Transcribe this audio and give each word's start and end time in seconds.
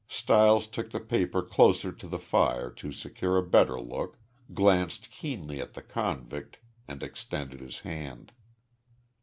Stiles 0.07 0.65
took 0.65 0.89
the 0.89 0.99
paper 0.99 1.43
closer 1.43 1.91
to 1.91 2.07
the 2.07 2.17
fire 2.17 2.71
to 2.71 2.91
secure 2.91 3.37
a 3.37 3.45
better 3.45 3.79
look, 3.79 4.17
glanced 4.51 5.11
keenly 5.11 5.61
at 5.61 5.73
the 5.73 5.83
convict, 5.83 6.57
and 6.87 7.03
extended 7.03 7.59
his 7.59 7.81
hand. 7.81 8.31